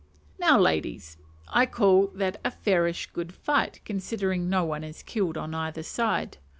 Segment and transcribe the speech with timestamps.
[0.39, 1.17] Now, ladies,
[1.47, 6.39] I call that a fairish good fight, considering no one is killed on either side.